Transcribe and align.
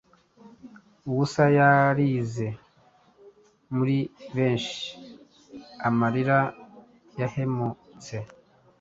ubusa 1.09 1.43
yarize 1.57 2.47
muri 3.75 3.97
benshi 4.35 4.81
amarira 5.87 6.39
yahemutse. 7.19 8.15